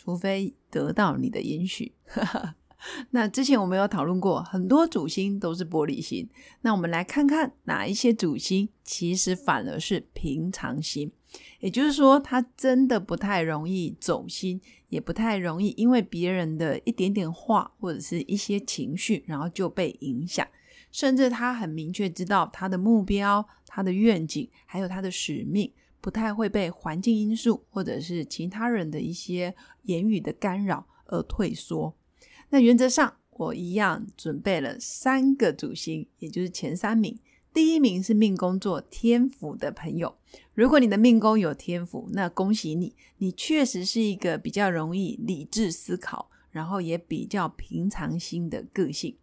[0.00, 1.92] 除非得到你的允许。
[3.10, 6.28] 那之前我们有讨论过，很多主星都是玻璃心。
[6.60, 11.10] 那我们来看看哪一些主星其实反而是平常心，
[11.58, 20.46] 也就是说，他真的不太容易走心，也不太容易因为别人的一点点话或者是一些情绪，然后就被影响。
[20.92, 31.94] 甚至他很明确知道他的目标、他的愿景，还有他的使命，不太会被环境因素或者是其他人的一些言语的干扰而退缩。
[32.50, 37.18] 那原则上，我一样准备了三个主星，也就是前三名。
[37.52, 40.16] 第一名是命宫做天府的朋友，
[40.54, 49.16] 如果你的命宫有天府，那恭喜你，你确实是一个比较容易理智思考，然后也比较平常心的个性。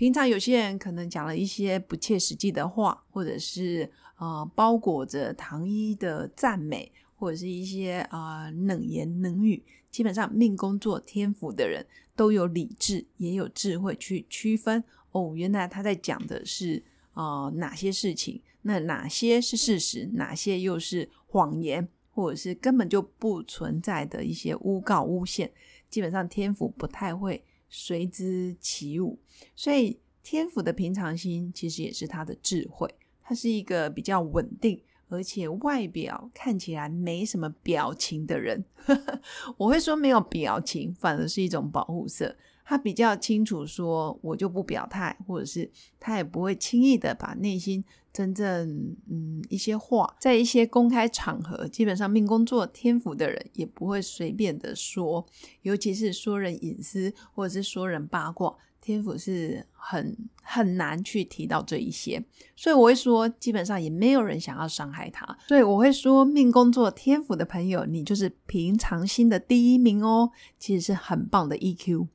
[0.00, 9.62] 平常有些人可能讲了一些不切实际的话，或者是呃包裹着糖衣的赞美，或者是一些啊冷言冷语。
[9.90, 11.84] 基本上命宫做天府的人
[12.16, 25.52] 都有理智，也有智慧去区分哦，原来他在讲的是啊哪些事情，那哪些是事实，哪些又是谎言，或者是根本就不存在的一些诬告诬陷。
[25.90, 27.44] 基本上天府不太会。
[27.70, 29.18] 随之起舞，
[29.56, 32.92] 所以天府的平常心其实也是他的智慧。
[33.22, 38.64] 他是一个比较稳定，而且外表看起来没什么表情的人。
[39.56, 42.36] 我会说没有表情，反而是一种保护色。
[42.64, 55.26] 他比较清楚说，我就不表态，或者是他也不会轻易的把内心真正嗯一些话，在一些公开场合，基本上命工作天赋的人也不会随便的说，
[55.62, 58.56] 尤其是说人隐私或者是说人八卦。
[58.80, 62.22] 天府是很很难去提到这一些，
[62.56, 65.38] 所以我会说，基本上也没有人想要伤害他。
[65.46, 72.08] 所以我会说，命宫作天府的朋友，你就是平常心的第一名哦，其实是很棒的 EQ。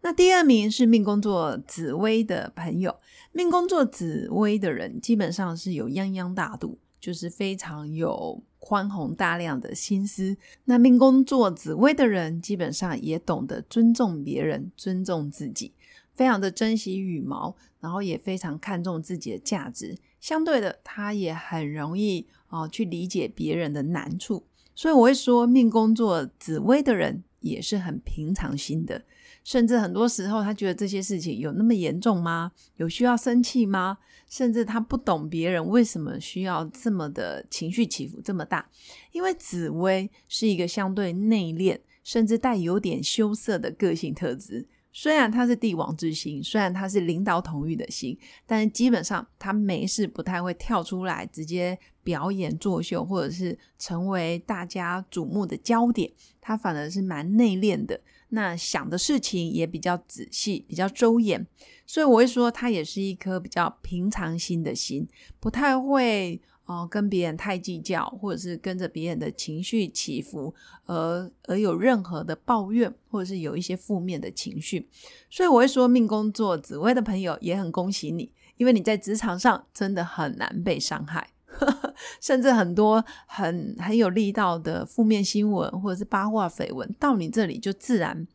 [0.00, 2.96] 那第二名是命宫作紫薇的朋友，
[3.32, 10.36] 命宫作紫薇的人基本上是有泱泱大度，就是非常有宽宏大量的心思。
[10.64, 15.72] 那命宫作紫薇的人，基本上也懂得尊重别人，尊重自己。
[16.14, 19.96] 非常的珍惜羽毛，然后也非常看重自己的价值。
[20.20, 24.44] 相对的，他也很容易哦去理解别人的难处。
[24.74, 29.02] 所以我会说，命宫作紫薇的人也是很平常心的。
[29.44, 32.52] 甚至很多时候，他觉得这些事情有那么严重吗？
[32.76, 33.98] 有需要生气吗？
[34.30, 38.70] 甚至他不懂别人为什么需要这么的情绪起伏这么大。
[39.10, 44.68] 因为紫薇是一个相对内敛，甚至带有点羞涩的个性特质。
[44.92, 48.16] 虽然他是帝王之星，虽然他是领导统御的星，
[48.46, 56.10] 但是基本上他没事不太会跳出来直接表演作秀，或者是成为大家瞩目的焦点。
[56.40, 61.46] 他反而是蛮内敛的，那想的事情也比较仔细，比较周延。
[61.86, 65.08] 所以我会说，他也是一颗比较平常心的心，
[65.40, 66.40] 不太会。
[66.64, 70.54] 哦，跟别人太计较，或者是跟着别人的情绪起伏，
[70.86, 74.88] 而而有任何的抱怨，或者是有一些负面的情绪，
[75.28, 81.30] 所以我会说，命宫做紫薇的朋友也很恭喜你，因为你在职场上真的很难被伤害，
[82.22, 88.26] 甚至很多很很有力道的负面新闻或者是八卦绯闻到你这里就自然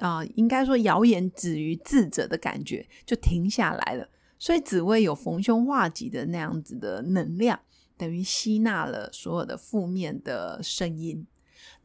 [0.00, 4.08] 啊，应该说谣言止于智者的感觉就停下来了，
[4.40, 7.60] 所以紫薇有逢凶化吉的那样子的能量。
[7.96, 11.26] 等于吸纳了所有的负面的声音。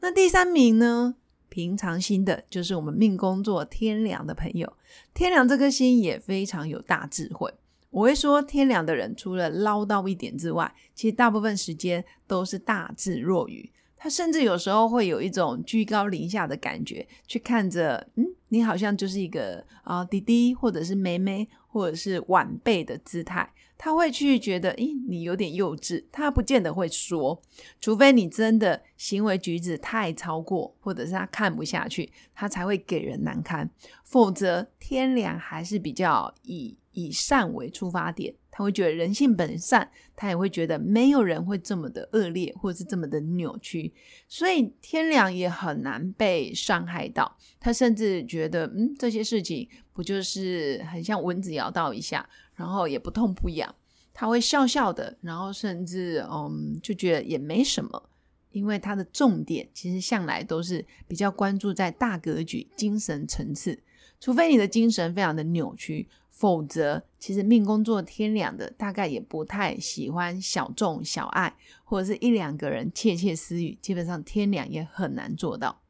[0.00, 1.16] 那第三名呢？
[1.50, 4.72] 平常心的，就是我们命宫作天良的朋友。
[5.12, 7.52] 天良这颗心也非常有大智慧。
[7.90, 13.70] 我会说，天良的人除了唠叨一点之外，其实大部分时间都是大智若愚。
[13.96, 23.52] 他甚至有时候会有一种居高临下的感觉，去看着，嗯，你好像就是一个啊弟弟，或者是妹妹，或者是晚辈的姿态。
[23.78, 26.02] 他会去觉得，诶，你有点幼稚。
[26.10, 27.42] 他不见得会说，
[27.78, 33.68] 除非你真的行为举止太超过，或者是他看不下去，他才会给人难堪。
[34.02, 43.92] 否则，天良还是比较以以善为出发点，他会觉得人性本善，他也会觉得没有人会这么的恶劣，或者是这么的扭曲，
[44.26, 47.36] 所以天良也很难被伤害到。
[47.60, 53.74] 他甚至觉得，嗯，这些事情不就是很像蚊子咬到一下，然后也不痛不痒，
[54.14, 58.10] 他会笑笑的，然后甚至嗯，就觉得也没什么。
[58.52, 63.78] 因为他的重点其实向来都是比较关注在大格局、精神层次，
[64.18, 75.80] 除非你的精神非常的扭曲，否则其实命宫做天两的大概也不太喜欢小众小爱，或者是一两个人窃窃私语，基本上天两也很难做到。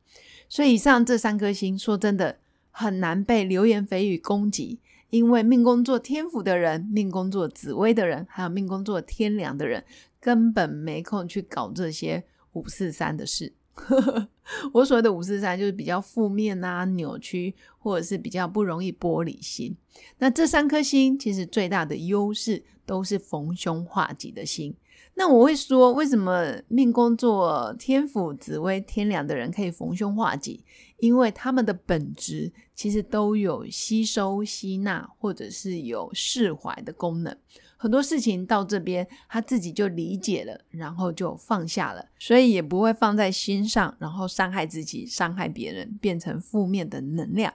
[0.48, 2.38] 所以以上这三颗星，说真的
[2.70, 4.78] 很难被流言蜚语攻击，
[5.10, 9.84] 因为命宫做天府的人、命宫做紫薇的人，还有命宫做天梁的人，
[10.20, 12.24] 根本没空去搞这些。
[12.52, 13.52] 五四三的事，
[14.72, 19.76] 我所谓的五四三就是比较负面啊、扭曲，或者是比较不容易玻璃心。
[20.18, 24.74] 那这三颗星其实最大的优势都是逢凶化吉的星。
[25.18, 30.62] 那我会说，为什么命宫做天府、紫薇、天梁的人可以逢凶化吉？
[30.98, 37.36] 因为他们的本质其实都有吸收、吸纳，或者是有释怀的功能。
[37.78, 47.52] 很多事情到这边，他自己就理解了，然后就放下了，所以也不会放在心上，然后伤害自己、伤害别人，变成负面的能量。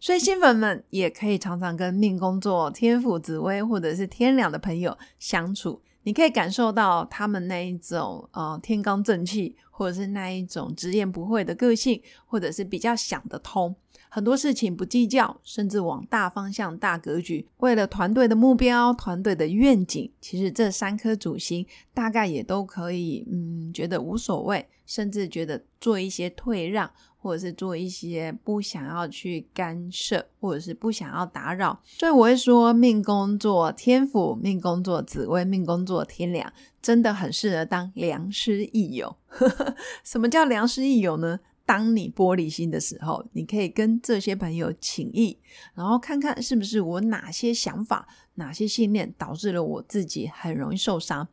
[0.00, 13.74] 所以新粉们也可以常常跟命宫作天府、紫薇或者是天梁的朋友相处，你可以感受到他们那一种呃天罡正气，或者是那一种直言不讳的个性，或者是比较想得通。
[14.12, 21.64] 很多事情不计较，甚至往大方向、大格局，为了团队的目标、团队的愿景，其实这三颗主星
[21.94, 31.78] 大概也都可以，嗯，觉得无所谓，甚至觉得做一些退让，或者是做一些不想要去干涉，或者是不想要打扰。
[31.84, 39.14] 所以我会说，命工作天府、命工作紫薇、命工作天良，真的很适合当良师益友。
[40.02, 41.38] 什么叫良师益友呢？
[41.70, 45.38] 当你玻璃心的时候，你可以跟这些朋友请意，
[45.72, 51.28] 然后看看是不是我哪些想法、哪些信念导致了我自己很容易受伤。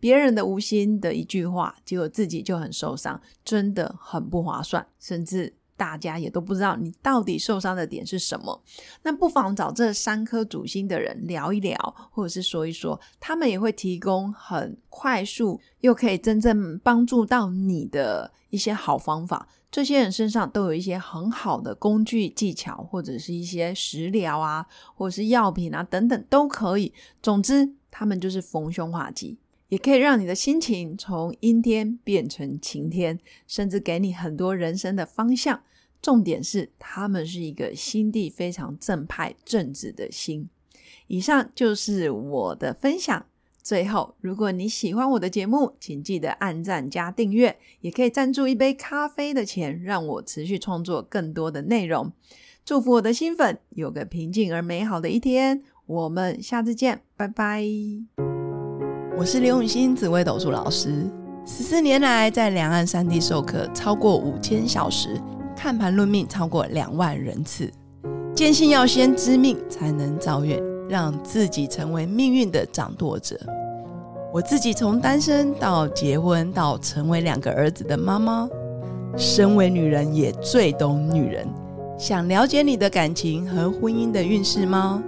[0.00, 5.52] 别人的无心的一句话，结果自己就很受伤，真的很不划算，甚至。
[5.82, 8.62] 大家也都不知道你到底受伤的点是什么，
[9.02, 11.76] 那不妨找这三颗主星的人聊一聊，
[12.12, 19.48] 或者是说一说，他们也会提供很快速又可以真正帮助到你的一些好方法。
[19.72, 24.64] 这些人身上都有一些很好的工具技巧，或者是一些食疗啊，
[24.94, 26.94] 或者是药品啊等等都可以。
[27.20, 29.36] 总之，他们就是逢凶化吉，
[29.68, 33.18] 也可以让你的心情从阴天变成晴天，
[33.48, 35.60] 甚至给你很多人生的方向。
[36.02, 40.48] 重点是，他们是一个心地非常正派、正直的心。
[41.06, 43.24] 以上就是我的分享。
[43.62, 52.10] 最后，如果你喜欢我的节目，请记得按赞加订阅，也可以赞助一杯咖啡的钱，让我持续创作更多的内容。
[52.64, 55.62] 祝福我的新粉有个平静而美好的一天。
[55.86, 57.64] 我们下次见，拜拜。
[59.16, 61.08] 我是刘永新紫薇斗数老师，
[61.46, 65.20] 十四年来在两岸三地授课超过五千小时。
[65.62, 67.70] 看盘论命超过两万人次，
[68.34, 73.38] 坚信要先知命才能造运，让自己成为命运的掌舵者。
[74.32, 78.48] 我自己从单身到结婚，到成为两个儿子的妈妈，
[79.16, 81.46] 身为女人也最懂女人。
[81.96, 85.00] 想了解你的感情和婚姻的运势吗？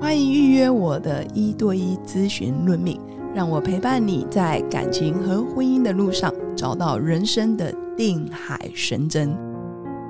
[0.00, 2.98] 欢迎预约我的一对一咨询论命，
[3.34, 9.36] 让我陪伴你在感情和婚姻的路上，找到人生的定海神针。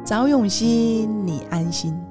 [0.05, 2.10] 早永熙，你安心。